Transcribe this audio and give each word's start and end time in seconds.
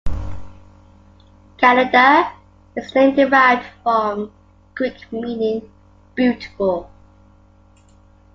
Kalida 1.57 2.31
is 2.75 2.91
a 2.91 2.95
name 2.95 3.13
derived 3.15 3.67
from 3.83 4.31
Greek 4.73 4.95
meaning 5.11 5.71
"beautiful". 6.15 6.89